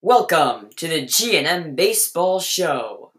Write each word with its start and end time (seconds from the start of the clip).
Welcome 0.00 0.70
to 0.76 0.88
the 0.88 1.04
G&M 1.04 1.74
Baseball 1.74 2.40
Show, 2.40 3.12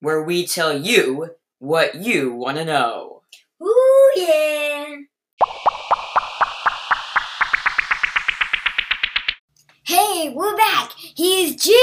where 0.00 0.22
we 0.22 0.46
tell 0.46 0.74
you 0.74 1.34
what 1.58 1.96
you 1.96 2.32
want 2.32 2.56
to 2.56 2.64
know. 2.64 3.20
Ooh 3.62 4.12
yeah! 4.16 4.96
Hey, 9.84 10.32
we're 10.34 10.56
back. 10.56 10.92
He's 10.96 11.56
G, 11.56 11.78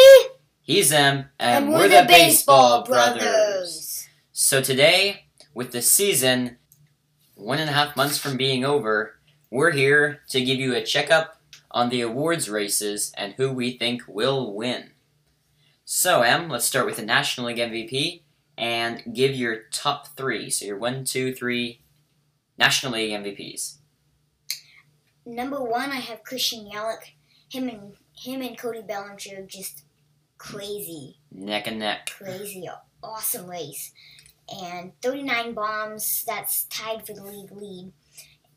He's 0.63 0.91
M, 0.91 1.29
and, 1.39 1.65
and, 1.65 1.73
we're, 1.73 1.87
the, 1.87 2.03
Baseball 2.07 2.83
brothers. 2.83 4.07
So 4.31 4.59
today, 4.59 5.27
with 5.53 5.71
the 5.71 5.83
season 5.83 6.57
one 7.37 7.59
and 7.59 7.69
a 7.69 7.73
half 7.73 7.95
months 7.95 8.17
from 8.17 8.35
being 8.37 8.65
over, 8.65 9.15
we're 9.49 9.71
here 9.71 10.21
to 10.29 10.43
give 10.43 10.59
you 10.59 10.73
a 10.75 10.83
checkup 10.83 11.39
on 11.71 11.89
the 11.89 12.01
awards 12.01 12.49
races 12.49 13.11
and 13.15 13.33
who 13.33 13.51
we 13.51 13.77
think 13.77 14.01
will 14.07 14.53
win. 14.53 14.91
So, 15.85 16.21
Em, 16.21 16.49
let's 16.49 16.65
start 16.65 16.85
with 16.85 16.97
the 16.97 17.05
National 17.05 17.47
League 17.47 17.57
MVP 17.57 18.21
and 18.57 19.03
give 19.13 19.35
your 19.35 19.63
top 19.71 20.07
three. 20.17 20.49
So, 20.49 20.65
your 20.65 20.77
one, 20.77 21.05
two, 21.05 21.33
three 21.33 21.81
National 22.57 22.93
League 22.93 23.11
MVPs. 23.11 23.75
Number 25.25 25.61
one, 25.61 25.91
I 25.91 25.97
have 25.97 26.23
Christian 26.23 26.69
Yelich. 26.73 27.11
Him 27.49 27.69
and 27.69 27.93
him 28.17 28.41
and 28.41 28.57
Cody 28.57 28.81
Bellinger 28.81 29.45
just 29.47 29.83
crazy, 30.37 31.17
Neck 31.31 31.67
and 31.67 31.79
neck. 31.79 32.09
crazy, 32.17 32.67
awesome 33.01 33.49
race. 33.49 33.91
And 34.49 34.93
39 35.01 35.53
bombs. 35.53 36.23
That's 36.25 36.63
tied 36.65 37.05
for 37.05 37.13
the 37.13 37.23
league 37.23 37.51
lead. 37.51 37.91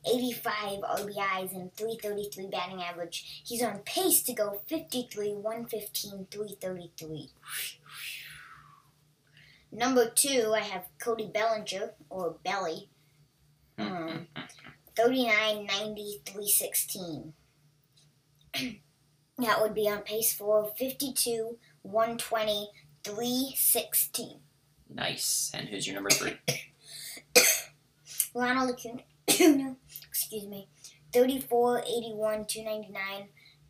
85 0.09 0.81
RBIs 0.81 1.53
and 1.53 1.75
333 1.75 2.47
batting 2.47 2.83
average. 2.83 3.43
He's 3.45 3.63
on 3.63 3.81
pace 3.81 4.23
to 4.23 4.33
go 4.33 4.63
53, 4.67 5.35
115, 5.35 6.27
333. 6.31 7.31
Number 9.73 10.11
two, 10.11 10.53
I 10.57 10.61
have 10.61 10.87
Cody 11.01 11.31
Bellinger, 11.33 11.93
or 12.09 12.37
Belly. 12.43 12.89
Um, 13.79 14.27
39, 14.97 15.67
90, 15.67 16.23
316. 16.27 17.33
that 19.39 19.61
would 19.61 19.75
be 19.75 19.89
on 19.89 20.01
pace 20.01 20.33
for 20.33 20.73
52, 20.77 21.59
120, 21.83 22.71
316. 23.05 24.41
Nice. 24.93 25.51
And 25.55 25.69
who's 25.69 25.87
your 25.87 25.95
number 25.95 26.11
three? 26.11 26.37
Ronald 28.35 28.71
Acuna, 28.71 29.03
excuse 30.09 30.47
me, 30.47 30.69
34, 31.13 31.81
81, 31.81 32.47
299, 32.47 33.29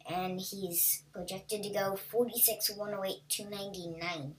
and 0.09 0.41
he's 0.41 1.05
projected 1.13 1.63
to 1.63 1.71
go 1.71 1.97
46, 1.97 2.77
108, 2.77 3.17
299. 3.29 4.35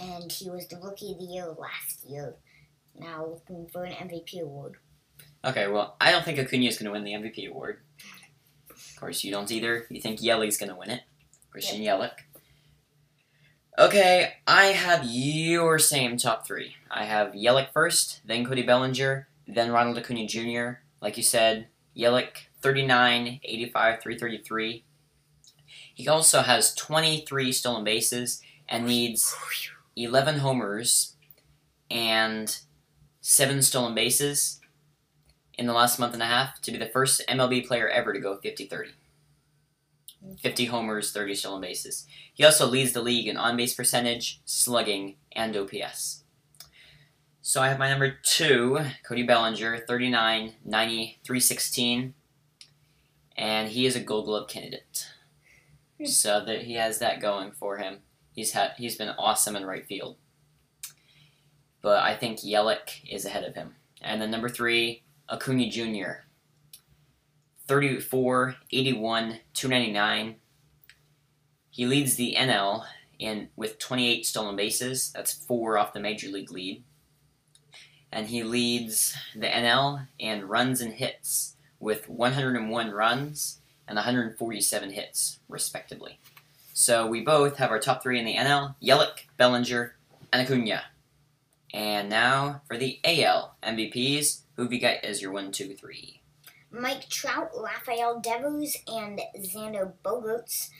And 0.00 0.32
he 0.32 0.50
was 0.50 0.66
the 0.68 0.76
Rookie 0.76 1.12
of 1.12 1.18
the 1.18 1.24
Year 1.24 1.46
last 1.46 2.04
year. 2.04 2.36
Now 2.96 3.26
looking 3.26 3.68
for 3.72 3.84
an 3.84 3.92
MVP 3.92 4.40
award. 4.40 4.76
Okay, 5.44 5.66
well, 5.68 5.96
I 6.00 6.10
don't 6.10 6.24
think 6.24 6.38
Acuna 6.38 6.66
is 6.66 6.78
going 6.78 6.86
to 6.86 6.92
win 6.92 7.04
the 7.04 7.12
MVP 7.12 7.50
award. 7.50 7.80
Of 8.70 8.96
course, 8.96 9.24
you 9.24 9.30
don't 9.30 9.50
either. 9.50 9.86
You 9.90 10.00
think 10.00 10.22
Yelly's 10.22 10.56
going 10.56 10.70
to 10.70 10.76
win 10.76 10.90
it. 10.90 11.02
Christian 11.50 11.80
Yelich. 11.82 12.12
Okay, 13.76 14.34
I 14.46 14.66
have 14.66 15.04
your 15.04 15.80
same 15.80 16.16
top 16.16 16.46
three. 16.46 16.76
I 16.88 17.06
have 17.06 17.32
Yelich 17.32 17.72
first, 17.72 18.20
then 18.24 18.44
Cody 18.44 18.62
Bellinger, 18.62 19.26
then 19.48 19.72
Ronald 19.72 19.98
Acuna 19.98 20.28
Jr. 20.28 20.82
Like 21.02 21.16
you 21.16 21.24
said, 21.24 21.66
Yelich, 21.96 22.46
39, 22.62 23.40
85, 23.42 24.00
333. 24.00 24.84
He 25.92 26.06
also 26.06 26.42
has 26.42 26.72
23 26.76 27.50
stolen 27.50 27.82
bases 27.82 28.40
and 28.68 28.86
needs 28.86 29.34
11 29.96 30.38
homers 30.38 31.16
and 31.90 32.56
7 33.22 33.60
stolen 33.60 33.92
bases 33.92 34.60
in 35.58 35.66
the 35.66 35.72
last 35.72 35.98
month 35.98 36.14
and 36.14 36.22
a 36.22 36.26
half 36.26 36.60
to 36.62 36.70
be 36.70 36.78
the 36.78 36.86
first 36.86 37.22
MLB 37.28 37.66
player 37.66 37.88
ever 37.88 38.12
to 38.12 38.20
go 38.20 38.36
50 38.36 38.66
30. 38.66 38.90
50 40.40 40.66
homers, 40.66 41.12
30 41.12 41.34
stolen 41.34 41.60
bases. 41.60 42.06
He 42.32 42.44
also 42.44 42.66
leads 42.66 42.92
the 42.92 43.02
league 43.02 43.28
in 43.28 43.36
on 43.36 43.56
base 43.56 43.74
percentage, 43.74 44.40
slugging, 44.44 45.16
and 45.32 45.56
OPS. 45.56 46.24
So 47.42 47.60
I 47.60 47.68
have 47.68 47.78
my 47.78 47.90
number 47.90 48.16
two, 48.22 48.80
Cody 49.06 49.22
Bellinger, 49.22 49.78
39, 49.86 50.54
90, 50.64 51.18
316. 51.22 52.14
And 53.36 53.68
he 53.68 53.84
is 53.84 53.96
a 53.96 54.00
gold 54.00 54.24
glove 54.24 54.48
candidate. 54.48 55.08
Hmm. 55.98 56.06
So 56.06 56.44
that 56.44 56.62
he 56.62 56.74
has 56.74 56.98
that 57.00 57.20
going 57.20 57.52
for 57.52 57.76
him. 57.76 57.98
He's 58.32 58.52
had 58.52 58.72
he's 58.78 58.96
been 58.96 59.10
awesome 59.10 59.56
in 59.56 59.66
right 59.66 59.86
field. 59.86 60.16
But 61.82 62.02
I 62.02 62.16
think 62.16 62.38
Yelich 62.40 63.06
is 63.08 63.26
ahead 63.26 63.44
of 63.44 63.54
him. 63.54 63.74
And 64.00 64.22
then 64.22 64.30
number 64.30 64.48
three, 64.48 65.02
Acuna 65.28 65.68
Jr. 65.68 66.24
34, 67.66 68.56
81, 68.70 69.40
299. 69.54 70.36
He 71.70 71.86
leads 71.86 72.16
the 72.16 72.36
NL 72.38 72.84
in 73.18 73.48
with 73.56 73.78
28 73.78 74.26
stolen 74.26 74.56
bases. 74.56 75.10
That's 75.12 75.32
four 75.32 75.78
off 75.78 75.92
the 75.92 76.00
major 76.00 76.28
league 76.28 76.50
lead. 76.50 76.84
And 78.12 78.28
he 78.28 78.42
leads 78.42 79.16
the 79.34 79.46
NL 79.46 80.06
in 80.18 80.46
runs 80.46 80.80
and 80.80 80.94
hits 80.94 81.56
with 81.80 82.08
101 82.08 82.90
runs 82.90 83.60
and 83.88 83.96
147 83.96 84.90
hits, 84.90 85.40
respectively. 85.48 86.20
So 86.72 87.06
we 87.06 87.20
both 87.20 87.56
have 87.56 87.70
our 87.70 87.78
top 87.78 88.02
three 88.02 88.18
in 88.18 88.24
the 88.24 88.36
NL: 88.36 88.74
Yelich, 88.82 89.26
Bellinger, 89.36 89.96
and 90.32 90.42
Acuna. 90.42 90.82
And 91.72 92.08
now 92.08 92.62
for 92.66 92.76
the 92.76 93.00
AL 93.04 93.56
MVPs. 93.62 94.40
Who 94.56 94.62
have 94.62 94.72
you 94.72 94.80
got 94.80 95.04
as 95.04 95.20
your 95.20 95.32
one, 95.32 95.50
two, 95.50 95.74
three? 95.74 96.20
Mike 96.76 97.08
Trout, 97.08 97.50
Rafael 97.56 98.18
Devers, 98.18 98.76
and 98.88 99.20
Xander 99.38 99.92
Bogaerts. 100.04 100.70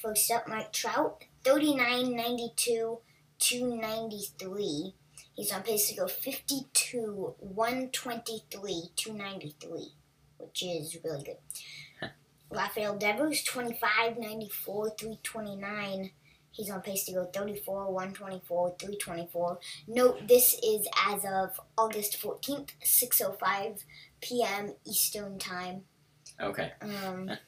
First 0.00 0.30
up, 0.30 0.48
Mike 0.48 0.72
Trout, 0.72 1.24
39, 1.44 2.16
92, 2.16 2.98
293. 3.38 4.94
He's 5.34 5.52
on 5.52 5.62
pace 5.62 5.88
to 5.88 5.96
go 5.96 6.06
52, 6.06 7.34
123, 7.38 8.82
293, 8.96 9.94
which 10.38 10.62
is 10.62 10.96
really 11.04 11.22
good. 11.22 12.10
Rafael 12.50 12.96
Devers, 12.96 13.42
25, 13.44 14.18
94, 14.18 14.90
329. 14.98 16.10
He's 16.50 16.70
on 16.70 16.82
pace 16.82 17.04
to 17.04 17.12
go 17.12 17.24
34, 17.24 17.90
124, 17.92 18.76
324. 18.78 19.58
Note 19.88 20.28
this 20.28 20.54
is 20.62 20.86
as 21.08 21.24
of 21.24 21.58
August 21.78 22.20
14th, 22.20 22.70
6.05 22.84 23.84
p.m. 24.22 24.72
Eastern 24.86 25.38
Time. 25.38 25.82
Okay. 26.40 26.72
Um, 26.80 27.30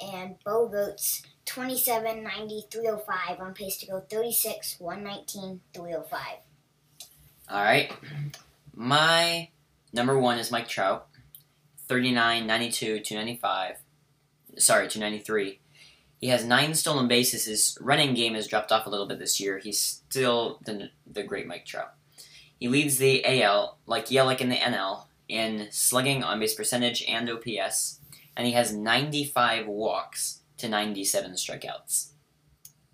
and 0.00 0.36
Bogaerts, 0.44 1.22
27, 1.44 2.22
90, 2.22 2.66
305. 2.70 3.40
On 3.40 3.52
pace 3.52 3.76
to 3.78 3.86
go 3.86 4.00
36, 4.00 4.80
119, 4.80 5.60
305. 5.74 6.20
All 7.48 7.62
right. 7.62 7.92
My 8.74 9.48
number 9.92 10.18
one 10.18 10.38
is 10.38 10.50
Mike 10.50 10.68
Trout, 10.68 11.08
39, 11.88 12.46
92, 12.46 13.00
295. 13.00 13.76
Sorry, 14.58 14.88
293. 14.88 15.60
He 16.18 16.28
has 16.28 16.44
nine 16.44 16.74
stolen 16.74 17.08
bases. 17.08 17.44
His 17.44 17.76
running 17.80 18.14
game 18.14 18.34
has 18.34 18.46
dropped 18.46 18.72
off 18.72 18.86
a 18.86 18.90
little 18.90 19.06
bit 19.06 19.18
this 19.18 19.38
year. 19.38 19.58
He's 19.58 19.78
still 19.78 20.58
the, 20.64 20.90
the 21.06 21.22
great 21.22 21.46
Mike 21.46 21.66
Trout. 21.66 21.92
He 22.58 22.68
leads 22.68 22.98
the 22.98 23.24
AL, 23.24 23.78
like 23.86 24.06
Yelich 24.06 24.40
in 24.40 24.48
the 24.48 24.56
NL, 24.56 25.04
in 25.28 25.68
slugging, 25.70 26.22
on 26.22 26.40
base 26.40 26.54
percentage, 26.54 27.04
and 27.06 27.28
OPS, 27.28 28.00
and 28.36 28.46
he 28.46 28.52
has 28.52 28.72
95 28.72 29.66
walks 29.66 30.40
to 30.58 30.68
97 30.68 31.32
strikeouts. 31.32 32.12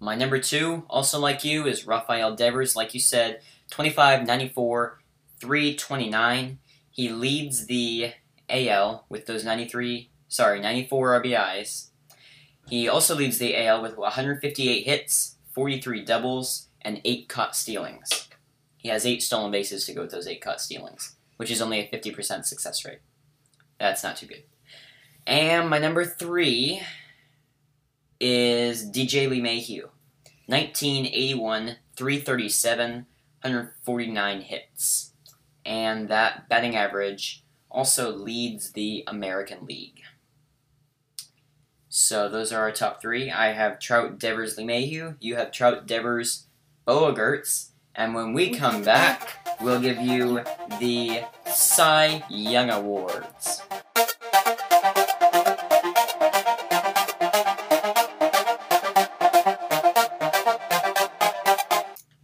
My 0.00 0.17
number 0.17 0.41
two, 0.41 0.85
also 0.91 1.20
like 1.20 1.44
you, 1.44 1.67
is 1.67 1.87
Rafael 1.87 2.35
Devers, 2.35 2.75
like 2.75 2.93
you 2.93 2.99
said, 2.99 3.41
25, 3.70 4.26
94, 4.26 4.99
329. 5.38 6.59
He 6.91 7.09
leads 7.09 7.67
the 7.67 8.12
AL 8.49 9.06
with 9.09 9.26
those 9.26 9.44
93, 9.44 10.11
sorry, 10.26 10.61
94 10.61 11.23
RBIs. 11.23 11.91
He 12.69 12.88
also 12.88 13.14
leads 13.14 13.38
the 13.38 13.56
AL 13.56 13.81
with 13.81 13.97
158 13.97 14.85
hits, 14.85 15.37
43 15.53 16.05
doubles, 16.05 16.69
and 16.81 17.00
8 17.05 17.29
caught 17.29 17.55
stealings. 17.55 18.29
He 18.82 18.88
has 18.88 19.06
8 19.06 19.23
stolen 19.23 19.52
bases 19.52 19.87
to 19.87 19.94
go 19.94 20.02
with 20.02 20.11
those 20.11 20.26
8 20.26 20.40
caught 20.40 20.61
stealings, 20.61 21.14
which 21.37 21.52
is 21.52 21.62
only 21.62 21.79
a 21.79 21.88
50% 21.88 22.44
success 22.44 22.84
rate. 22.84 22.99
That's 23.79 24.02
not 24.02 24.17
too 24.17 24.26
good. 24.26 24.43
And 25.25 25.70
my 25.70 25.79
number 25.79 26.05
3 26.05 26.82
is 28.20 28.90
DJ 28.90 29.29
LeMahieu. 29.29 29.84
1981, 30.46 31.76
337, 31.96 33.06
149 33.43 34.40
hits. 34.40 35.12
and 35.64 36.08
that 36.08 36.49
batting 36.49 36.75
average 36.75 37.44
also 37.70 38.11
leads 38.11 38.73
the 38.73 39.05
American 39.06 39.64
League. 39.64 40.00
So 41.88 42.28
those 42.28 42.52
are 42.52 42.62
our 42.62 42.73
top 42.73 43.00
three. 43.00 43.31
I 43.31 43.52
have 43.52 43.78
Trout, 43.78 44.19
Devers, 44.19 44.56
LeMahieu. 44.56 45.17
You 45.20 45.37
have 45.37 45.52
Trout, 45.52 45.87
Devers, 45.87 46.46
Bogaerts. 46.87 47.69
And 47.94 48.15
when 48.15 48.33
we 48.33 48.50
come 48.50 48.83
back, 48.83 49.47
we'll 49.61 49.81
give 49.81 49.99
you 49.99 50.43
the 50.81 51.23
Cy 51.47 52.25
Young 52.31 52.71
Awards. 52.71 53.61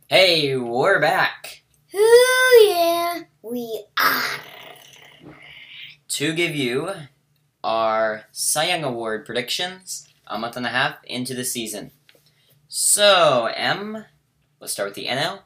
Hey, 0.08 0.56
we're 0.56 1.00
back 1.00 1.62
Ooh, 1.94 2.66
yeah, 2.66 3.20
we 3.42 3.84
are. 3.98 4.40
to 6.08 6.32
give 6.32 6.56
you 6.56 6.90
our 7.62 8.24
Cy 8.32 8.68
Young 8.68 8.84
Award 8.84 9.26
predictions 9.26 10.08
a 10.26 10.38
month 10.38 10.56
and 10.56 10.64
a 10.64 10.70
half 10.70 10.96
into 11.04 11.34
the 11.34 11.44
season. 11.44 11.90
So, 12.68 13.50
M, 13.54 14.06
let's 14.60 14.72
start 14.72 14.88
with 14.88 14.96
the 14.96 15.06
NL. 15.06 15.40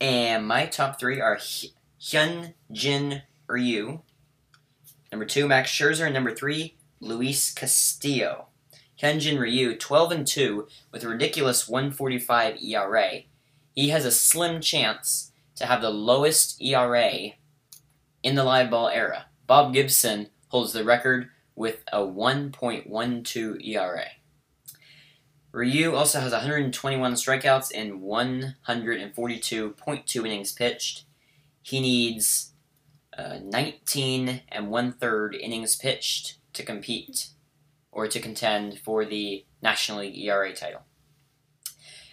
And 0.00 0.46
my 0.46 0.66
top 0.66 0.98
three 0.98 1.20
are 1.20 1.36
Hy- 1.36 1.70
Hyun 2.00 2.54
Jin 2.72 3.22
Ryu. 3.46 4.00
Number 5.12 5.26
two, 5.26 5.46
Max 5.46 5.70
Scherzer. 5.70 6.06
And 6.06 6.14
number 6.14 6.34
three, 6.34 6.76
Luis 7.00 7.52
Castillo. 7.52 8.46
Hyunjin 9.00 9.38
Ryu, 9.38 9.76
12 9.76 10.12
and 10.12 10.26
2, 10.26 10.68
with 10.92 11.04
a 11.04 11.08
ridiculous 11.08 11.66
145 11.66 12.62
ERA. 12.62 13.22
He 13.74 13.88
has 13.88 14.04
a 14.04 14.10
slim 14.10 14.60
chance 14.60 15.32
to 15.56 15.64
have 15.66 15.80
the 15.80 15.90
lowest 15.90 16.60
ERA 16.60 17.30
in 18.22 18.34
the 18.34 18.44
live 18.44 18.70
ball 18.70 18.88
era. 18.88 19.26
Bob 19.46 19.72
Gibson 19.72 20.28
holds 20.48 20.72
the 20.72 20.84
record 20.84 21.30
with 21.54 21.82
a 21.92 22.00
1.12 22.00 23.66
ERA. 23.66 24.06
Ryu 25.52 25.94
also 25.94 26.20
has 26.20 26.32
121 26.32 27.14
strikeouts 27.14 27.72
in 27.72 28.00
142.2 28.00 30.26
innings 30.26 30.52
pitched. 30.52 31.04
He 31.62 31.80
needs 31.80 32.52
uh, 33.16 33.38
19 33.42 34.42
and 34.48 34.70
one 34.70 34.92
third 34.92 35.34
innings 35.34 35.76
pitched 35.76 36.36
to 36.52 36.62
compete 36.62 37.28
or 37.90 38.06
to 38.06 38.20
contend 38.20 38.78
for 38.78 39.04
the 39.04 39.44
National 39.60 39.98
League 39.98 40.18
ERA 40.18 40.54
title. 40.54 40.82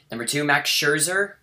Number 0.09 0.25
two, 0.25 0.43
Max 0.43 0.69
Scherzer. 0.69 1.33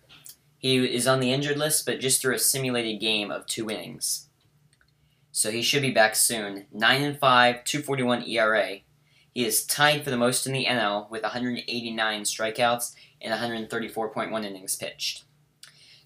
He 0.57 0.77
is 0.77 1.07
on 1.07 1.19
the 1.19 1.31
injured 1.31 1.57
list, 1.57 1.85
but 1.85 1.99
just 1.99 2.21
threw 2.21 2.33
a 2.33 2.39
simulated 2.39 2.99
game 2.99 3.31
of 3.31 3.45
two 3.45 3.69
innings. 3.69 4.27
So 5.31 5.51
he 5.51 5.61
should 5.61 5.81
be 5.81 5.91
back 5.91 6.15
soon. 6.15 6.65
9 6.71 7.03
and 7.03 7.19
5, 7.19 7.63
241 7.63 8.27
ERA. 8.27 8.77
He 9.35 9.45
is 9.45 9.65
tied 9.65 10.05
for 10.05 10.11
the 10.11 10.17
most 10.17 10.47
in 10.47 10.53
the 10.53 10.63
NL 10.63 11.09
with 11.11 11.23
189 11.23 12.21
strikeouts 12.21 12.95
and 13.21 13.33
134.1 13.33 14.45
innings 14.45 14.77
pitched. 14.77 15.25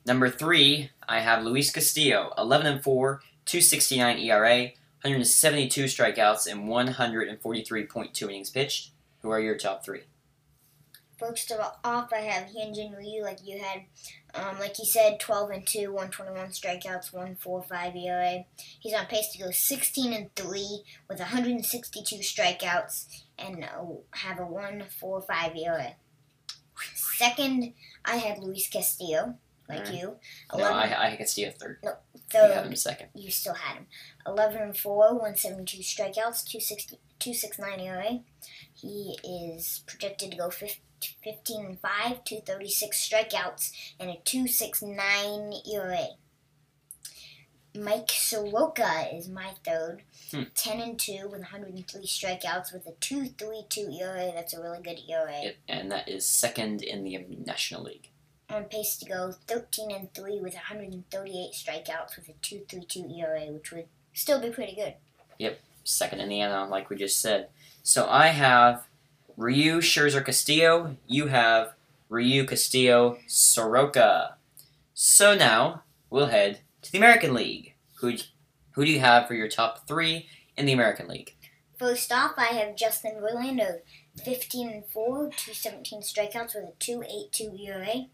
Number 0.03 0.31
3, 0.31 0.89
I 1.07 1.19
have 1.19 1.43
Luis 1.43 1.71
Castillo, 1.71 2.33
11 2.39 2.65
and 2.65 2.83
4, 2.83 3.21
269 3.45 4.17
ERA, 4.17 4.71
172 5.03 5.83
strikeouts 5.83 6.51
and 6.51 6.67
143.2 6.67 8.21
innings 8.23 8.49
pitched. 8.49 8.89
Who 9.21 9.29
are 9.29 9.39
your 9.39 9.59
top 9.59 9.85
3? 9.85 9.99
First 11.19 11.51
of 11.51 11.59
off, 11.83 12.13
I 12.13 12.19
have 12.19 12.47
Hyunjin 12.47 12.97
Ryu, 12.97 13.23
like 13.23 13.39
you 13.43 13.59
had, 13.59 13.81
um, 14.33 14.57
like 14.57 14.79
you 14.79 14.85
said, 14.85 15.19
12 15.19 15.49
and 15.49 15.67
2, 15.67 15.91
121 15.91 16.49
strikeouts, 16.49 17.11
145 17.11 17.95
ERA. 17.95 18.45
He's 18.79 18.93
on 18.93 19.05
pace 19.07 19.27
to 19.33 19.39
go 19.39 19.51
16 19.51 20.13
and 20.13 20.33
3 20.35 20.83
with 21.09 21.19
162 21.19 22.15
strikeouts 22.17 23.23
and 23.37 23.65
uh, 23.65 23.83
have 24.11 24.39
a 24.39 24.45
145 24.45 25.55
ERA. 25.57 25.95
Second, 26.95 27.73
I 28.05 28.15
had 28.15 28.39
Luis 28.39 28.69
Castillo, 28.69 29.35
like 29.67 29.79
Alright. 29.79 29.93
you. 29.93 30.15
No, 30.53 30.59
11, 30.59 30.77
I, 30.77 31.11
I 31.11 31.15
can 31.17 31.27
see 31.27 31.43
a 31.43 31.51
third. 31.51 31.79
You 31.83 31.91
third, 32.31 32.53
have 32.53 32.65
him 32.65 32.75
second. 32.77 33.09
you 33.13 33.29
still 33.29 33.55
had 33.55 33.75
him. 33.75 33.87
11 34.25 34.61
and 34.61 34.77
4, 34.77 35.13
172 35.15 35.83
strikeouts, 35.83 36.45
260, 36.45 36.97
269 37.19 37.79
ERA. 37.81 38.19
He 38.73 39.17
is 39.21 39.83
projected 39.85 40.31
to 40.31 40.37
go 40.37 40.49
15, 40.49 40.81
15 41.23 41.65
and 41.65 41.79
5, 41.79 42.23
236 42.23 43.09
strikeouts, 43.09 43.71
and 43.99 44.09
a 44.09 44.17
269 44.23 45.53
ERA. 45.71 46.07
Mike 47.75 48.09
Soroka 48.09 49.15
is 49.15 49.29
my 49.29 49.53
third. 49.63 50.01
Hmm. 50.31 50.43
10 50.55 50.81
and 50.81 50.99
2 50.99 51.29
with 51.29 51.41
103 51.41 52.01
strikeouts 52.05 52.73
with 52.73 52.87
a 52.87 52.93
232 52.99 53.91
ERA. 53.91 54.31
That's 54.33 54.53
a 54.53 54.61
really 54.61 54.81
good 54.81 54.99
ERA. 55.07 55.43
Yep, 55.43 55.55
and 55.67 55.91
that 55.91 56.09
is 56.09 56.25
second 56.25 56.81
in 56.81 57.03
the 57.03 57.25
National 57.45 57.83
League. 57.83 58.09
On 58.49 58.63
pace 58.63 58.97
to 58.97 59.05
go 59.05 59.31
13 59.47 59.91
and 59.91 60.13
3 60.13 60.39
with 60.41 60.55
138 60.55 61.51
strikeouts 61.53 62.17
with 62.17 62.29
a 62.29 62.33
232 62.41 63.07
ERA, 63.19 63.51
which 63.51 63.71
would 63.71 63.85
still 64.13 64.41
be 64.41 64.49
pretty 64.49 64.75
good. 64.75 64.95
Yep, 65.37 65.59
Second 65.89 66.19
in 66.19 66.29
the 66.29 66.39
NL, 66.39 66.69
like 66.69 66.89
we 66.89 66.95
just 66.95 67.19
said. 67.19 67.49
So 67.81 68.07
I 68.07 68.27
have 68.27 68.87
Ryu 69.39 69.79
Scherzer 69.79 70.23
Castillo. 70.25 70.97
You 71.07 71.27
have 71.27 71.71
Ryu 72.09 72.43
Castillo 72.43 73.19
Soroka. 73.25 74.35
So 74.93 75.33
now 75.33 75.83
we'll 76.09 76.25
head 76.25 76.59
to 76.81 76.91
the 76.91 76.97
American 76.97 77.33
League. 77.33 77.73
Who 78.01 78.15
who 78.71 78.83
do 78.83 78.91
you 78.91 78.99
have 78.99 79.29
for 79.29 79.35
your 79.35 79.47
top 79.47 79.87
three 79.87 80.27
in 80.57 80.65
the 80.65 80.73
American 80.73 81.07
League? 81.07 81.37
First 81.77 82.11
off, 82.11 82.33
I 82.37 82.47
have 82.47 82.75
Justin 82.75 83.21
Verlander, 83.21 83.79
15 84.25 84.69
and 84.69 84.85
4, 84.87 85.29
217 85.29 86.01
strikeouts 86.01 86.55
with 86.55 86.65
a 86.65 86.73
282 86.77 87.55
ERA. 87.63 88.07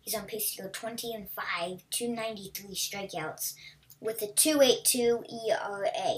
He's 0.00 0.14
on 0.14 0.24
pace 0.24 0.56
to 0.56 0.62
go 0.62 0.68
20 0.70 1.12
and 1.12 1.28
5, 1.28 1.82
293 1.90 2.74
strikeouts 2.74 3.52
with 4.00 4.22
a 4.22 4.28
282 4.28 5.24
ERA. 5.46 6.14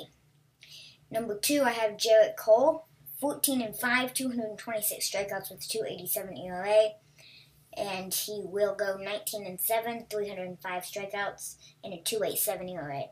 Number 1.10 1.36
2, 1.36 1.62
I 1.64 1.70
have 1.70 1.96
Gerrit 1.96 2.36
Cole, 2.38 2.86
14 3.20 3.62
and 3.62 3.76
5, 3.76 4.12
226 4.14 5.10
strikeouts 5.10 5.50
with 5.50 5.66
287 5.66 6.36
ERA. 6.36 6.88
And 7.76 8.12
he 8.12 8.42
will 8.44 8.74
go 8.74 8.96
19 8.96 9.46
and 9.46 9.60
7, 9.60 10.06
305 10.10 10.82
strikeouts 10.82 11.56
and 11.84 11.92
a 11.92 11.98
287 11.98 12.68
ERA. 12.70 13.04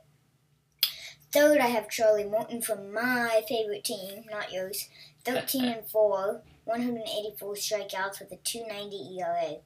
Third, 1.33 1.59
I 1.59 1.67
have 1.67 1.91
Charlie 1.91 2.25
Morton 2.25 2.63
from 2.63 2.93
my 2.93 3.43
favorite 3.49 3.85
team, 3.85 4.25
not 4.31 4.53
yours. 4.53 4.89
13 5.25 5.65
and 5.65 5.87
4, 5.87 6.43
184 6.65 7.55
strikeouts 7.55 8.21
with 8.21 8.33
a 8.33 8.37
290 8.37 9.19
ERA. 9.19 9.57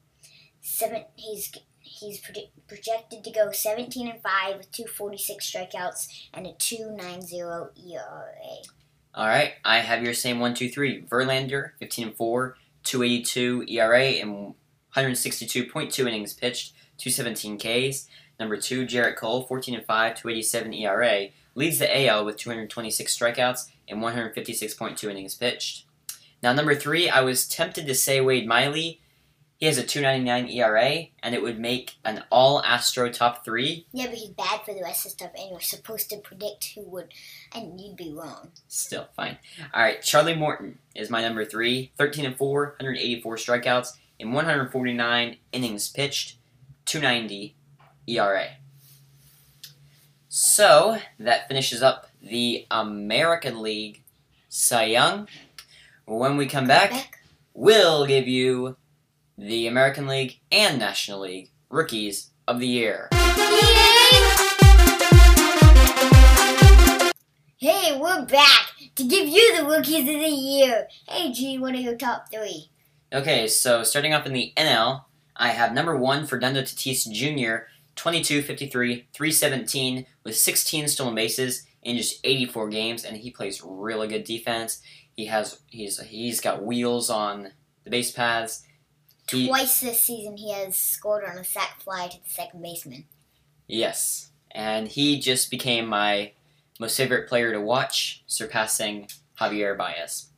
Seven, 0.60 1.04
he's 1.14 1.52
he's 1.80 2.20
proje- 2.20 2.50
projected 2.66 3.24
to 3.24 3.30
go 3.30 3.50
17 3.50 4.08
and 4.08 4.22
5 4.22 4.56
with 4.56 4.72
246 4.72 5.50
strikeouts 5.50 6.08
and 6.34 6.46
a 6.46 6.52
290 6.52 7.38
ERA. 7.38 8.77
All 9.14 9.26
right, 9.26 9.54
I 9.64 9.78
have 9.78 10.02
your 10.02 10.14
same 10.14 10.38
one, 10.38 10.54
two, 10.54 10.68
three. 10.68 11.02
Verlander, 11.02 11.70
15 11.80 12.08
and 12.08 12.16
4, 12.16 12.56
282 12.84 13.64
ERA 13.68 14.04
and 14.04 14.54
162.2 14.94 16.06
innings 16.06 16.34
pitched, 16.34 16.72
217 16.98 17.58
Ks. 17.58 18.08
Number 18.38 18.56
two, 18.56 18.86
Gerrit 18.86 19.16
Cole, 19.16 19.42
14 19.42 19.74
and 19.74 19.84
5, 19.84 20.14
287 20.14 20.72
ERA, 20.74 21.28
leads 21.54 21.78
the 21.78 22.06
AL 22.06 22.24
with 22.24 22.36
226 22.36 23.16
strikeouts 23.16 23.68
and 23.88 24.00
156.2 24.00 25.10
innings 25.10 25.34
pitched. 25.34 25.84
Now, 26.42 26.52
number 26.52 26.74
three, 26.74 27.08
I 27.08 27.20
was 27.22 27.48
tempted 27.48 27.86
to 27.86 27.94
say 27.94 28.20
Wade 28.20 28.46
Miley. 28.46 29.00
He 29.58 29.66
has 29.66 29.76
a 29.76 29.82
299 29.82 30.48
ERA, 30.50 31.06
and 31.20 31.34
it 31.34 31.42
would 31.42 31.58
make 31.58 31.96
an 32.04 32.22
all 32.30 32.62
Astro 32.62 33.10
top 33.10 33.44
three. 33.44 33.86
Yeah, 33.92 34.06
but 34.06 34.14
he's 34.14 34.28
bad 34.28 34.60
for 34.64 34.72
the 34.72 34.82
rest 34.82 35.04
of 35.04 35.10
the 35.10 35.18
stuff, 35.18 35.32
and 35.36 35.50
you're 35.50 35.60
supposed 35.60 36.08
to 36.10 36.18
predict 36.18 36.74
who 36.76 36.82
would, 36.82 37.12
and 37.52 37.80
you'd 37.80 37.96
be 37.96 38.12
wrong. 38.12 38.52
Still 38.68 39.08
fine. 39.16 39.38
All 39.74 39.82
right, 39.82 40.00
Charlie 40.00 40.36
Morton 40.36 40.78
is 40.94 41.10
my 41.10 41.22
number 41.22 41.44
three. 41.44 41.90
13 41.98 42.24
and 42.24 42.36
4, 42.36 42.76
184 42.78 43.36
strikeouts 43.36 43.96
in 44.20 44.30
149 44.30 45.36
innings 45.50 45.88
pitched, 45.88 46.36
290 46.84 47.56
ERA. 48.06 48.46
So 50.28 50.98
that 51.18 51.48
finishes 51.48 51.82
up 51.82 52.12
the 52.22 52.64
American 52.70 53.60
League 53.60 54.04
Cy 54.48 54.84
Young. 54.84 55.26
When 56.04 56.36
we 56.36 56.46
come 56.46 56.68
back, 56.68 57.18
we'll 57.54 58.06
give 58.06 58.28
you 58.28 58.76
the 59.38 59.68
American 59.68 60.08
League 60.08 60.40
and 60.50 60.80
National 60.80 61.20
League 61.20 61.52
Rookies 61.70 62.30
of 62.48 62.58
the 62.58 62.66
Year. 62.66 63.08
Hey, 67.56 67.96
we're 67.96 68.24
back 68.26 68.72
to 68.96 69.04
give 69.04 69.28
you 69.28 69.56
the 69.56 69.64
rookies 69.64 70.00
of 70.00 70.06
the 70.06 70.28
year. 70.28 70.88
Hey, 71.08 71.32
G, 71.32 71.56
what 71.56 71.74
are 71.74 71.78
your 71.78 71.96
top 71.96 72.32
three? 72.32 72.70
Okay, 73.12 73.46
so 73.46 73.84
starting 73.84 74.12
off 74.12 74.26
in 74.26 74.32
the 74.32 74.52
NL, 74.56 75.04
I 75.36 75.50
have 75.50 75.72
number 75.72 75.96
one 75.96 76.26
Fernando 76.26 76.62
Tatis 76.62 77.08
Jr., 77.08 77.66
22, 77.94 78.42
53, 78.42 79.06
317 79.12 80.06
with 80.24 80.36
16 80.36 80.88
stolen 80.88 81.14
bases 81.14 81.64
in 81.82 81.96
just 81.96 82.18
84 82.24 82.70
games, 82.70 83.04
and 83.04 83.16
he 83.16 83.30
plays 83.30 83.62
really 83.64 84.08
good 84.08 84.24
defense. 84.24 84.80
He 85.16 85.26
has 85.26 85.60
he's 85.68 86.00
he's 86.00 86.40
got 86.40 86.64
wheels 86.64 87.08
on 87.08 87.52
the 87.84 87.90
base 87.90 88.10
paths. 88.10 88.64
He, 89.30 89.48
Twice 89.48 89.80
this 89.80 90.00
season, 90.00 90.36
he 90.36 90.52
has 90.52 90.76
scored 90.76 91.24
on 91.24 91.36
a 91.36 91.44
sac 91.44 91.80
fly 91.82 92.08
to 92.08 92.16
the 92.16 92.30
second 92.30 92.62
baseman. 92.62 93.04
yes, 93.66 94.30
and 94.50 94.88
he 94.88 95.20
just 95.20 95.50
became 95.50 95.86
my 95.86 96.32
most 96.80 96.96
favorite 96.96 97.28
player 97.28 97.52
to 97.52 97.60
watch, 97.60 98.24
surpassing 98.26 99.08
Javier 99.38 99.76
Baez. 99.76 100.28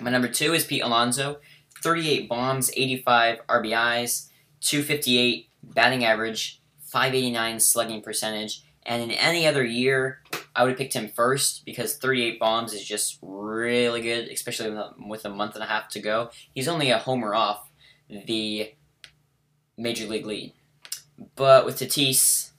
My 0.00 0.10
number 0.10 0.28
two 0.28 0.54
is 0.54 0.64
Pete 0.64 0.82
Alonso, 0.82 1.38
38 1.82 2.28
bombs, 2.28 2.70
85 2.74 3.46
RBIs, 3.46 4.28
258 4.60 5.48
batting 5.62 6.04
average, 6.04 6.62
589 6.80 7.60
slugging 7.60 8.00
percentage, 8.00 8.62
and 8.84 9.02
in 9.02 9.10
any 9.10 9.46
other 9.46 9.64
year, 9.64 10.22
I 10.54 10.62
would 10.62 10.70
have 10.70 10.78
picked 10.78 10.94
him 10.94 11.08
first 11.08 11.64
because 11.66 11.96
38 11.96 12.38
bombs 12.38 12.72
is 12.72 12.84
just 12.84 13.18
really 13.20 14.00
good, 14.00 14.28
especially 14.28 14.74
with 15.06 15.24
a 15.24 15.30
month 15.30 15.54
and 15.54 15.64
a 15.64 15.66
half 15.66 15.88
to 15.90 16.00
go. 16.00 16.30
He's 16.54 16.68
only 16.68 16.90
a 16.90 16.98
homer 16.98 17.34
off 17.34 17.68
the 18.08 18.72
major 19.76 20.06
league 20.06 20.26
lead. 20.26 20.52
But 21.34 21.64
with 21.64 21.78
Tatis, 21.78 22.50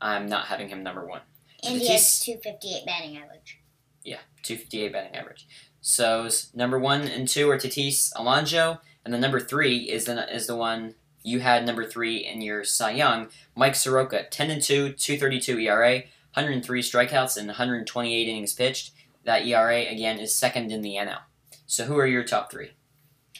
I'm 0.00 0.26
not 0.26 0.46
having 0.46 0.68
him 0.68 0.82
number 0.82 1.06
one. 1.06 1.22
And 1.64 1.80
he 1.80 1.88
has 1.88 2.20
258 2.20 2.84
batting 2.84 3.16
average. 3.16 3.60
Yeah, 4.04 4.18
258 4.42 4.92
batting 4.92 5.16
average. 5.16 5.46
So 5.80 6.28
number 6.54 6.78
one 6.78 7.02
and 7.02 7.28
two 7.28 7.50
are 7.50 7.56
Tatis, 7.56 8.12
Alonso, 8.16 8.80
and 9.04 9.12
the 9.12 9.18
number 9.18 9.40
three 9.40 9.90
is 9.90 10.04
the 10.04 10.32
is 10.34 10.46
the 10.46 10.56
one 10.56 10.94
you 11.22 11.40
had 11.40 11.64
number 11.64 11.84
three 11.84 12.16
in 12.18 12.40
your 12.40 12.64
Cy 12.64 12.92
Young, 12.92 13.28
Mike 13.54 13.74
Soroka, 13.74 14.24
10 14.24 14.50
and 14.50 14.62
2, 14.62 14.92
232 14.92 15.58
ERA, 15.58 15.94
103 16.34 16.82
strikeouts, 16.82 17.36
and 17.36 17.46
128 17.46 18.28
innings 18.28 18.52
pitched. 18.52 18.92
That 19.24 19.46
ERA 19.46 19.82
again 19.82 20.18
is 20.18 20.34
second 20.34 20.72
in 20.72 20.82
the 20.82 20.94
NL. 20.94 21.20
So 21.66 21.84
who 21.84 21.96
are 21.96 22.06
your 22.06 22.24
top 22.24 22.50
three? 22.50 22.72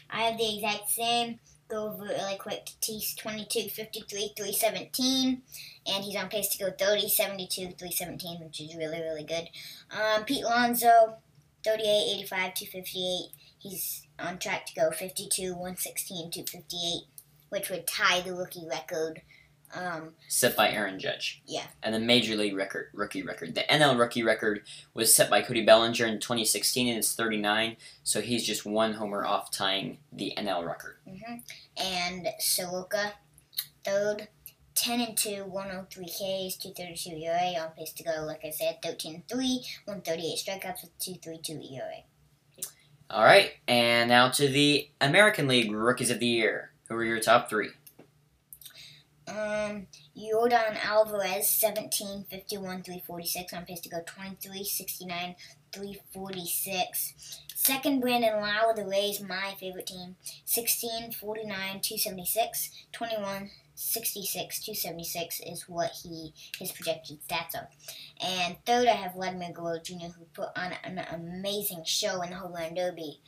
I 0.09 0.23
have 0.23 0.39
the 0.39 0.57
exact 0.57 0.91
same. 0.91 1.41
Go 1.73 1.87
over 1.89 2.05
really 2.05 2.37
quick. 2.37 2.67
Tatis 2.83 3.17
22, 3.17 3.71
53, 3.71 4.35
317. 4.37 5.41
And 5.87 6.05
he's 6.05 6.17
on 6.17 6.29
pace 6.29 6.51
to 6.51 6.59
go 6.59 6.71
30, 6.71 7.09
72, 7.09 7.63
317, 7.79 8.41
which 8.45 8.61
is 8.61 8.77
really, 8.77 9.01
really 9.01 9.25
good. 9.25 9.49
Um, 9.91 10.25
Pete 10.25 10.45
Alonso, 10.45 11.15
38, 11.65 12.19
85, 12.19 12.55
258. 12.55 13.31
He's 13.59 14.07
on 14.19 14.39
track 14.39 14.67
to 14.67 14.75
go 14.75 14.91
52, 14.91 15.53
116, 15.53 16.31
258, 16.31 17.05
which 17.49 17.71
would 17.71 17.87
tie 17.87 18.21
the 18.21 18.35
rookie 18.35 18.69
record. 18.69 19.23
Um, 19.75 20.11
Set 20.29 20.57
by 20.57 20.71
Aaron 20.71 20.99
Judge. 20.99 21.43
Yeah. 21.47 21.65
And 21.83 21.95
the 21.95 21.99
major 21.99 22.37
league 22.37 22.55
record 22.57 22.89
rookie 22.93 23.23
record. 23.23 23.55
The 23.55 23.63
NL 23.63 23.99
rookie 23.99 24.23
record 24.23 24.63
was 24.95 25.15
set 25.15 25.31
by 25.31 25.43
Cody 25.43 25.65
Bellinger 25.65 26.07
in 26.07 26.21
2016 26.21 26.89
and 26.89 26.99
it's 26.99 27.15
39. 27.15 27.77
So 28.05 28.21
he's 28.21 28.47
just 28.47 28.67
one 28.67 28.95
homer 28.95 29.25
off 29.25 29.51
tying 29.51 29.99
the 30.13 30.35
NL 30.37 30.67
record. 30.67 30.97
hmm 31.09 31.37
And 31.77 32.29
Soroka, 32.39 33.15
third, 33.85 34.29
10 34.75 35.01
and 35.01 35.17
2, 35.17 35.45
103 35.45 36.05
Ks, 36.05 36.57
232 36.57 37.17
ERA, 37.17 37.63
on 37.63 37.71
pace 37.73 37.93
to 37.93 38.05
go, 38.05 38.25
like 38.27 38.45
I 38.45 38.51
said, 38.51 38.79
13 38.83 39.15
and 39.15 39.29
3, 39.29 39.65
138 39.85 40.39
strikeouts 40.39 40.83
with 40.83 40.99
232 40.99 41.75
ERA. 41.75 42.03
All 43.11 43.25
right, 43.25 43.53
and 43.69 44.09
now 44.09 44.31
to 44.31 44.49
the 44.49 44.89
American 45.01 45.47
League 45.47 45.71
Rookies 45.71 46.11
of 46.11 46.19
the 46.19 46.27
Year. 46.27 46.71
Who 46.89 46.95
are 46.95 47.05
your 47.05 47.21
top 47.21 47.51
three? 47.51 47.69
Um, 49.29 49.87
Jordan 50.17 50.77
Alvarez, 50.83 51.49
17, 51.49 52.25
51, 52.31 52.83
346, 52.83 53.53
on 53.53 53.65
pace 53.65 53.81
to 53.81 53.89
go 53.89 54.01
23, 54.05 54.65
69, 54.65 55.37
346. 55.73 57.41
Second, 57.55 58.01
Brandon 58.01 58.41
Lowe 58.41 58.71
of 58.71 58.77
the 58.77 58.85
Rays, 58.85 59.21
my 59.21 59.55
favorite 59.59 59.87
team, 59.87 60.17
16, 60.45 61.13
49, 61.13 61.49
276, 61.81 62.71
21, 62.93 63.51
66, 63.75 64.65
276 64.65 65.41
is 65.41 65.69
what 65.69 65.93
he 66.03 66.35
his 66.59 66.73
projected 66.73 67.19
stats 67.27 67.55
are. 67.55 67.69
And 68.21 68.57
third, 68.67 68.89
I 68.89 68.93
have 68.93 69.15
Vladimir 69.15 69.53
Guerrero 69.53 69.81
Jr., 69.83 70.13
who 70.17 70.25
put 70.35 70.49
on 70.57 70.73
an 70.85 70.99
amazing 71.11 71.85
show 71.85 72.23
in 72.23 72.31
the 72.31 72.37
Home 72.37 72.53
Run 72.53 72.75
Derby. 72.75 73.21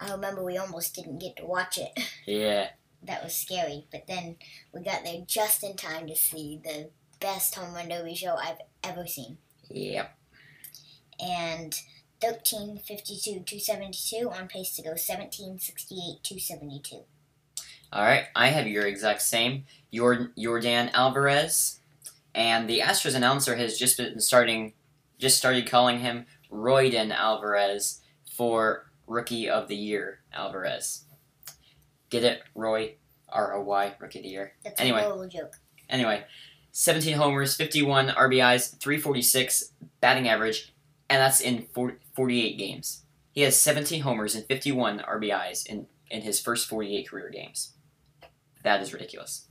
I 0.00 0.10
remember 0.10 0.42
we 0.42 0.58
almost 0.58 0.94
didn't 0.94 1.18
get 1.18 1.36
to 1.36 1.46
watch 1.46 1.78
it. 1.78 1.92
Yeah, 2.24 2.68
that 3.06 3.22
was 3.22 3.34
scary. 3.34 3.86
But 3.90 4.06
then 4.06 4.36
we 4.72 4.82
got 4.82 5.04
there 5.04 5.22
just 5.26 5.62
in 5.62 5.76
time 5.76 6.06
to 6.06 6.16
see 6.16 6.60
the 6.62 6.90
best 7.20 7.54
home 7.54 7.74
run 7.74 7.88
derby 7.88 8.14
show 8.14 8.36
I've 8.36 8.58
ever 8.82 9.06
seen. 9.06 9.38
yep. 9.68 10.16
And 11.20 11.74
1352 12.20 13.44
272 13.44 14.30
on 14.30 14.48
pace 14.48 14.74
to 14.76 14.82
go 14.82 14.90
1768 14.90 16.22
272. 16.22 17.04
All 17.92 18.02
right, 18.02 18.24
I 18.34 18.48
have 18.48 18.66
your 18.66 18.86
exact 18.86 19.22
same. 19.22 19.64
Your 19.90 20.30
Jordan 20.38 20.90
Alvarez, 20.94 21.80
and 22.34 22.68
the 22.68 22.80
Astros 22.80 23.14
announcer 23.14 23.56
has 23.56 23.78
just 23.78 23.98
been 23.98 24.18
starting, 24.20 24.72
just 25.18 25.36
started 25.36 25.68
calling 25.68 25.98
him 25.98 26.26
Royden 26.50 27.12
Alvarez 27.12 28.00
for 28.34 28.90
Rookie 29.06 29.48
of 29.48 29.68
the 29.68 29.76
Year 29.76 30.20
Alvarez. 30.32 31.04
Get 32.12 32.24
it, 32.24 32.42
Roy? 32.54 32.96
R 33.30 33.54
O 33.54 33.62
Y, 33.62 33.94
Rookie 33.98 34.18
of 34.18 34.24
the 34.24 34.28
Year. 34.28 34.52
That's 34.62 34.78
Anyway. 34.78 35.00
a 35.00 35.28
joke. 35.28 35.56
Anyway, 35.88 36.24
17 36.72 37.14
homers, 37.16 37.56
51 37.56 38.08
RBIs, 38.10 38.78
346 38.78 39.72
batting 40.02 40.28
average, 40.28 40.74
and 41.08 41.22
that's 41.22 41.40
in 41.40 41.62
40, 41.72 41.96
48 42.14 42.58
games. 42.58 43.04
He 43.32 43.40
has 43.40 43.58
17 43.58 44.02
homers 44.02 44.34
and 44.34 44.44
51 44.44 44.98
RBIs 44.98 45.66
in, 45.66 45.86
in 46.10 46.20
his 46.20 46.38
first 46.38 46.68
48 46.68 47.08
career 47.08 47.30
games. 47.30 47.72
That 48.62 48.82
is 48.82 48.92
ridiculous. 48.92 49.46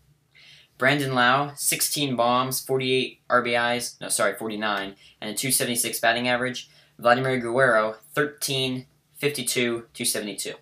Brandon 0.77 1.15
Lowe, 1.15 1.53
16 1.56 2.15
bombs, 2.15 2.62
48 2.62 3.22
RBIs, 3.27 4.00
no, 4.00 4.08
sorry, 4.10 4.36
49, 4.36 4.96
and 5.20 5.30
a 5.32 5.34
276 5.34 6.00
batting 6.00 6.27
average. 6.27 6.70
Vladimir 7.00 7.39
Guerrero, 7.39 7.96
13, 8.13 8.86
52, 9.18 9.88
272. 9.94 10.53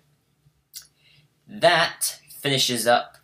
That 1.52 2.20
finishes 2.40 2.86
up 2.86 3.16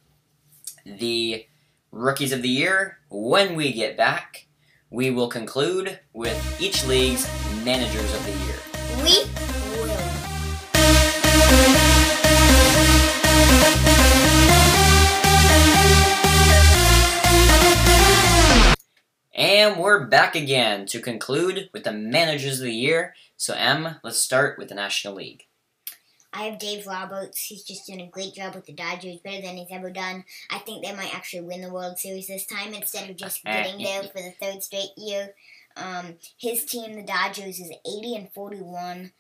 the 0.85 1.47
Rookies 1.93 2.33
of 2.33 2.43
the 2.43 2.49
Year. 2.49 2.99
When 3.09 3.55
we 3.55 3.73
get 3.73 3.97
back, 3.97 4.49
we 4.91 5.13
will 5.13 5.29
conclude 5.29 6.01
with 6.13 6.61
each 6.61 6.85
league's 6.87 7.25
Managers 7.65 8.13
of 8.13 8.27
the 8.27 8.33
Year. 8.33 8.57
We 9.05 9.31
will. 9.81 9.97
And 19.37 19.79
we're 19.79 20.05
back 20.05 20.35
again 20.35 20.87
to 20.87 21.01
conclude 21.01 21.71
with 21.73 21.85
the 21.85 21.93
Managers 21.93 22.59
of 22.59 22.65
the 22.65 22.75
Year. 22.75 23.15
So, 23.37 23.55
M, 23.55 24.01
let's 24.03 24.21
start 24.21 24.59
with 24.59 24.71
the 24.71 24.75
National 24.75 25.15
League. 25.15 25.47
I 26.37 26.43
have 26.43 26.59
Dave 26.59 26.87
Roberts. 26.87 27.41
He's 27.43 27.63
just 27.63 27.87
doing 27.87 28.03
a 28.03 28.07
great 28.07 28.35
job 28.35 28.55
with 28.55 28.67
the 28.67 28.75
Dodgers, 28.75 29.21
better 29.21 29.41
than 29.41 29.57
he's 29.57 29.71
ever 29.71 29.91
done. 29.91 30.23
I 30.51 30.59
think 30.59 30.85
they 30.85 30.95
might 30.95 31.15
actually 31.15 31.41
win 31.41 31.63
the 31.63 31.73
World 31.73 31.99
Series 31.99 32.27
this 32.27 32.45
time 32.45 32.75
instead 32.75 33.09
of 33.09 33.17
just 33.17 33.43
getting 33.45 33.83
there 33.83 34.03
for 34.03 34.21
the 34.21 34.35
third 34.39 34.63
straight 34.63 34.91
year. 34.99 35.31
Um, 35.79 36.17
his 36.37 36.67
team, 36.67 36.95
the 36.95 37.03
Dodgers, 37.03 37.59
is 37.59 37.73
80 37.87 38.17
and 38.17 38.33
41, 38.35 39.13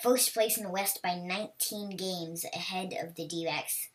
first 0.00 0.32
place 0.32 0.56
in 0.56 0.62
the 0.62 0.70
West 0.70 1.02
by 1.02 1.16
19 1.16 1.96
games 1.96 2.44
ahead 2.54 2.94
of 3.02 3.16
the 3.16 3.26
D-backs. 3.26 3.88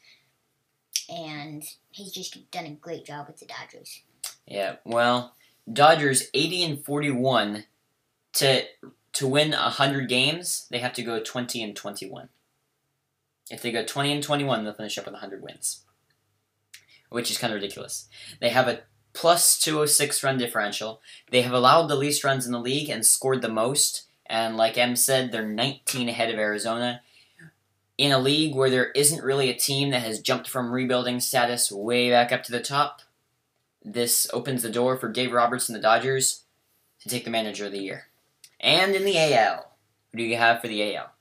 And 1.09 1.63
he's 1.91 2.11
just 2.11 2.51
done 2.51 2.65
a 2.65 2.71
great 2.71 3.05
job 3.05 3.27
with 3.27 3.39
the 3.39 3.45
Dodgers. 3.45 4.01
Yeah, 4.45 4.75
well, 4.83 5.33
Dodgers 5.71 6.29
80 6.33 6.63
and 6.65 6.85
41 6.85 7.63
to 8.33 8.63
to 9.13 9.27
win 9.27 9.51
100 9.51 10.09
games, 10.09 10.67
they 10.69 10.79
have 10.79 10.91
to 10.91 11.01
go 11.01 11.21
20 11.23 11.63
and 11.63 11.73
21. 11.73 12.27
If 13.49 13.61
they 13.61 13.71
go 13.71 13.85
20 13.85 14.11
and 14.11 14.23
21, 14.23 14.63
they'll 14.63 14.73
finish 14.73 14.97
up 14.97 15.05
with 15.05 15.13
100 15.13 15.41
wins. 15.41 15.81
Which 17.09 17.29
is 17.29 17.37
kind 17.37 17.53
of 17.53 17.55
ridiculous. 17.55 18.07
They 18.39 18.49
have 18.49 18.67
a 18.67 18.81
plus 19.13 19.57
206 19.59 20.23
run 20.23 20.37
differential. 20.37 21.01
They 21.31 21.41
have 21.43 21.53
allowed 21.53 21.87
the 21.87 21.95
least 21.95 22.23
runs 22.23 22.45
in 22.45 22.51
the 22.51 22.59
league 22.59 22.89
and 22.89 23.05
scored 23.05 23.41
the 23.41 23.49
most. 23.49 24.03
And 24.25 24.57
like 24.57 24.77
M 24.77 24.95
said, 24.95 25.31
they're 25.31 25.47
19 25.47 26.09
ahead 26.09 26.31
of 26.31 26.39
Arizona. 26.39 27.01
In 27.97 28.11
a 28.11 28.19
league 28.19 28.55
where 28.55 28.69
there 28.69 28.91
isn't 28.91 29.23
really 29.23 29.49
a 29.49 29.55
team 29.55 29.91
that 29.91 30.01
has 30.01 30.19
jumped 30.19 30.49
from 30.49 30.71
rebuilding 30.71 31.19
status 31.19 31.71
way 31.71 32.09
back 32.09 32.31
up 32.31 32.43
to 32.43 32.51
the 32.51 32.59
top, 32.59 33.01
this 33.83 34.27
opens 34.33 34.63
the 34.63 34.69
door 34.69 34.97
for 34.97 35.09
Dave 35.09 35.31
Roberts 35.31 35.69
and 35.69 35.75
the 35.75 35.81
Dodgers 35.81 36.43
to 37.01 37.09
take 37.09 37.23
the 37.23 37.31
manager 37.31 37.67
of 37.67 37.71
the 37.71 37.79
year. 37.79 38.07
And 38.59 38.95
in 38.95 39.05
the 39.05 39.17
AL, 39.17 39.71
who 40.11 40.17
do 40.17 40.23
you 40.23 40.35
have 40.35 40.59
for 40.59 40.67
the 40.67 40.95
AL? 40.95 41.14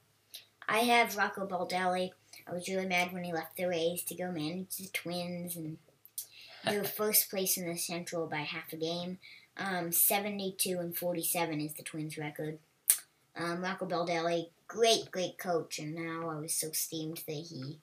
I 0.68 0.78
have 0.78 1.16
Rocco 1.16 1.46
Baldelli. 1.46 2.10
I 2.46 2.52
was 2.52 2.68
really 2.68 2.86
mad 2.86 3.12
when 3.12 3.24
he 3.24 3.32
left 3.32 3.56
the 3.56 3.66
Rays 3.66 4.02
to 4.04 4.14
go 4.14 4.30
manage 4.30 4.76
the 4.76 4.88
Twins, 4.92 5.56
and 5.56 5.78
They're 6.64 6.84
first 6.84 7.30
place 7.30 7.56
in 7.56 7.66
the 7.66 7.78
Central 7.78 8.26
by 8.26 8.38
half 8.38 8.72
a 8.72 8.76
game. 8.76 9.18
Um, 9.56 9.92
72 9.92 10.78
and 10.78 10.96
47 10.96 11.60
is 11.60 11.74
the 11.74 11.82
Twins' 11.82 12.18
record. 12.18 12.58
Um, 13.36 13.62
Rocco 13.62 13.86
Baldelli, 13.86 14.48
great, 14.68 15.10
great 15.10 15.38
coach, 15.38 15.78
and 15.78 15.94
now 15.94 16.28
I 16.28 16.40
was 16.40 16.54
so 16.54 16.70
steamed 16.72 17.22
that 17.26 17.32
he, 17.32 17.78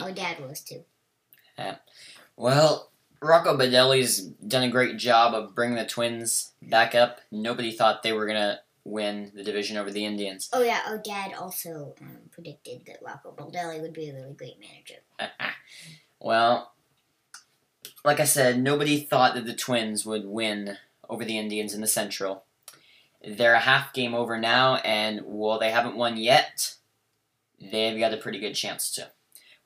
our 0.00 0.12
dad 0.12 0.40
was 0.40 0.60
too. 0.60 0.84
well, 2.36 2.90
Rocco 3.20 3.56
Baldelli's 3.56 4.20
done 4.20 4.62
a 4.62 4.70
great 4.70 4.96
job 4.96 5.34
of 5.34 5.54
bringing 5.54 5.76
the 5.76 5.84
Twins 5.84 6.52
back 6.62 6.94
up. 6.94 7.20
Nobody 7.30 7.72
thought 7.72 8.02
they 8.02 8.12
were 8.12 8.26
gonna 8.26 8.60
win 8.88 9.30
the 9.34 9.44
division 9.44 9.76
over 9.76 9.90
the 9.90 10.04
Indians. 10.04 10.48
Oh 10.52 10.62
yeah, 10.62 10.80
our 10.86 10.98
dad 10.98 11.32
also 11.34 11.94
um, 12.00 12.18
predicted 12.30 12.82
that 12.86 13.02
Rocco 13.02 13.32
Baldelli 13.36 13.80
would 13.80 13.92
be 13.92 14.08
a 14.08 14.14
really 14.14 14.34
great 14.34 14.58
manager. 14.58 15.02
well, 16.20 16.72
like 18.04 18.20
I 18.20 18.24
said, 18.24 18.60
nobody 18.60 19.00
thought 19.00 19.34
that 19.34 19.46
the 19.46 19.54
Twins 19.54 20.06
would 20.06 20.24
win 20.24 20.78
over 21.08 21.24
the 21.24 21.38
Indians 21.38 21.74
in 21.74 21.80
the 21.80 21.86
Central. 21.86 22.44
They're 23.26 23.54
a 23.54 23.60
half 23.60 23.92
game 23.92 24.14
over 24.14 24.38
now, 24.38 24.76
and 24.76 25.20
while 25.22 25.58
they 25.58 25.70
haven't 25.70 25.96
won 25.96 26.16
yet, 26.16 26.74
they've 27.60 27.98
got 27.98 28.14
a 28.14 28.18
pretty 28.18 28.38
good 28.38 28.54
chance 28.54 28.90
to. 28.92 29.08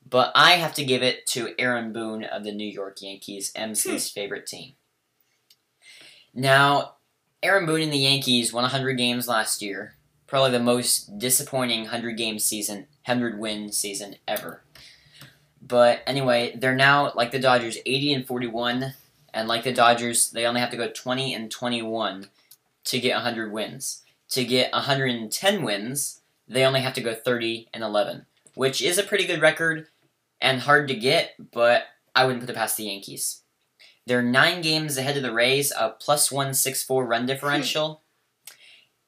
But 0.09 0.33
I 0.35 0.53
have 0.53 0.75
to 0.75 0.85
give 0.85 1.03
it 1.03 1.27
to 1.29 1.55
Aaron 1.59 1.93
Boone 1.93 2.25
of 2.25 2.45
the 2.45 2.53
New 2.53 2.69
York 2.69 3.03
Yankees, 3.03 3.53
MC's 3.55 4.11
favorite 4.11 4.47
team. 4.47 4.73
Now, 6.35 6.95
Aaron 7.43 7.67
Boone 7.67 7.83
and 7.83 7.93
the 7.93 7.99
Yankees 7.99 8.53
won 8.53 8.63
100 8.63 8.95
games 8.95 9.27
last 9.27 9.63
year. 9.63 9.95
Probably 10.29 10.53
the 10.53 10.61
most 10.61 11.19
disappointing 11.19 11.83
100 11.83 12.13
game 12.13 12.39
season, 12.39 12.87
100 13.07 13.39
win 13.39 13.73
season 13.73 14.17
ever. 14.29 14.63
But 15.61 16.03
anyway, 16.07 16.57
they're 16.57 16.75
now, 16.75 17.13
like 17.17 17.33
the 17.33 17.39
Dodgers, 17.41 17.79
80 17.85 18.15
and 18.15 18.27
41. 18.27 18.95
And 19.35 19.49
like 19.49 19.65
the 19.65 19.73
Dodgers, 19.73 20.31
they 20.31 20.47
only 20.47 20.61
have 20.61 20.71
to 20.71 20.77
go 20.77 20.89
20 20.89 21.35
and 21.35 21.51
21 21.51 22.27
to 22.85 23.01
get 23.01 23.15
100 23.15 23.53
wins. 23.53 24.03
To 24.31 24.45
get 24.45 24.73
110 24.73 25.63
wins, 25.63 26.21
they 26.49 26.65
only 26.65 26.81
have 26.81 26.95
to 26.95 27.01
go 27.01 27.15
30 27.15 27.69
and 27.75 27.83
11, 27.83 28.27
which 28.55 28.81
is 28.81 28.99
a 28.99 29.03
pretty 29.03 29.27
good 29.27 29.41
record 29.41 29.89
and 30.41 30.61
hard 30.61 30.89
to 30.89 30.95
get, 30.95 31.35
but 31.53 31.85
I 32.15 32.25
wouldn't 32.25 32.43
put 32.43 32.51
it 32.51 32.57
past 32.57 32.77
the 32.77 32.85
Yankees. 32.85 33.42
They're 34.07 34.23
nine 34.23 34.63
games 34.63 34.97
ahead 34.97 35.17
of 35.17 35.23
the 35.23 35.33
Rays, 35.33 35.73
a 35.73 35.91
plus 35.91 36.33
164 36.33 37.05
run 37.07 37.27
differential, 37.27 38.03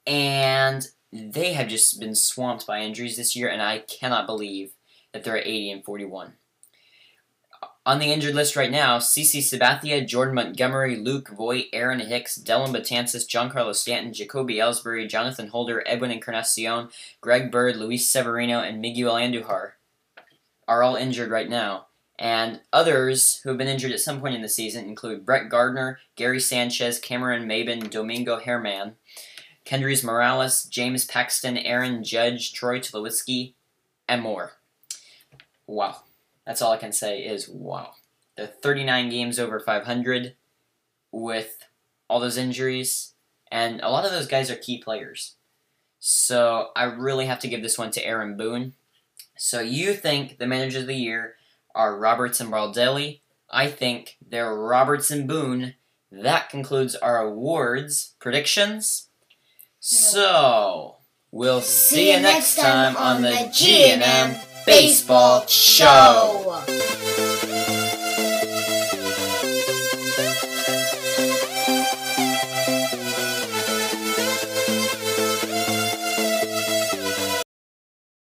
and 0.06 0.86
they 1.12 1.52
have 1.54 1.68
just 1.68 1.98
been 1.98 2.14
swamped 2.14 2.66
by 2.66 2.80
injuries 2.80 3.16
this 3.16 3.34
year, 3.34 3.48
and 3.48 3.62
I 3.62 3.78
cannot 3.78 4.26
believe 4.26 4.72
that 5.12 5.24
they're 5.24 5.38
at 5.38 5.46
80 5.46 5.70
and 5.70 5.84
41. 5.84 6.34
On 7.86 7.98
the 7.98 8.12
injured 8.12 8.34
list 8.34 8.56
right 8.56 8.70
now, 8.70 8.98
CC 8.98 9.40
Sabathia, 9.40 10.06
Jordan 10.06 10.34
Montgomery, 10.34 10.96
Luke 10.96 11.28
Voit, 11.28 11.66
Aaron 11.72 12.00
Hicks, 12.00 12.38
Dellin 12.38 12.72
Betances, 12.72 13.28
Giancarlo 13.28 13.74
Stanton, 13.74 14.14
Jacoby 14.14 14.56
Ellsbury, 14.56 15.06
Jonathan 15.06 15.48
Holder, 15.48 15.84
Edwin 15.86 16.10
Encarnacion, 16.10 16.88
Greg 17.20 17.50
Bird, 17.50 17.76
Luis 17.76 18.08
Severino, 18.08 18.60
and 18.60 18.80
Miguel 18.80 19.14
Andujar 19.14 19.72
are 20.66 20.82
all 20.82 20.96
injured 20.96 21.30
right 21.30 21.48
now. 21.48 21.86
And 22.24 22.60
others 22.72 23.42
who 23.42 23.50
have 23.50 23.58
been 23.58 23.68
injured 23.68 23.92
at 23.92 24.00
some 24.00 24.18
point 24.18 24.34
in 24.34 24.40
the 24.40 24.48
season 24.48 24.86
include 24.86 25.26
Brett 25.26 25.50
Gardner, 25.50 25.98
Gary 26.16 26.40
Sanchez, 26.40 26.98
Cameron 26.98 27.46
Maybin, 27.46 27.90
Domingo 27.90 28.40
Germán, 28.40 28.94
Kendrys 29.66 30.02
Morales, 30.02 30.64
James 30.64 31.04
Paxton, 31.04 31.58
Aaron 31.58 32.02
Judge, 32.02 32.54
Troy 32.54 32.80
Tulowitzki, 32.80 33.52
and 34.08 34.22
more. 34.22 34.52
Wow. 35.66 35.98
That's 36.46 36.62
all 36.62 36.72
I 36.72 36.78
can 36.78 36.92
say 36.92 37.22
is 37.22 37.46
wow. 37.46 37.90
They're 38.38 38.46
39 38.46 39.10
games 39.10 39.38
over 39.38 39.60
500 39.60 40.34
with 41.12 41.58
all 42.08 42.20
those 42.20 42.38
injuries, 42.38 43.12
and 43.52 43.82
a 43.82 43.90
lot 43.90 44.06
of 44.06 44.12
those 44.12 44.26
guys 44.26 44.50
are 44.50 44.56
key 44.56 44.78
players. 44.78 45.34
So 46.00 46.70
I 46.74 46.84
really 46.84 47.26
have 47.26 47.40
to 47.40 47.48
give 47.48 47.60
this 47.60 47.76
one 47.76 47.90
to 47.90 48.04
Aaron 48.04 48.38
Boone. 48.38 48.72
So 49.36 49.60
you 49.60 49.92
think 49.92 50.38
the 50.38 50.46
manager 50.46 50.78
of 50.78 50.86
the 50.86 50.94
year 50.94 51.36
are 51.74 51.98
Roberts 51.98 52.40
and 52.40 52.52
Baldelli? 52.52 53.20
I 53.50 53.68
think 53.68 54.16
they're 54.26 54.54
Roberts 54.54 55.10
and 55.10 55.28
Boone. 55.28 55.74
That 56.10 56.48
concludes 56.48 56.94
our 56.96 57.18
awards 57.18 58.14
predictions. 58.18 59.08
So 59.80 60.96
we'll 61.30 61.60
see, 61.60 61.96
see 61.96 62.12
you 62.14 62.20
next 62.20 62.56
time 62.56 62.96
on 62.96 63.22
the 63.22 63.50
G 63.52 63.90
and 63.90 64.02
M 64.02 64.40
Baseball 64.66 65.46
Show. 65.46 66.62